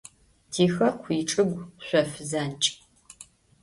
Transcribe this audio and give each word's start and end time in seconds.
Тихэку 0.51 1.07
ичӏыгу– 1.19 1.69
шъоф 1.85 2.11
занкӏ. 2.29 2.67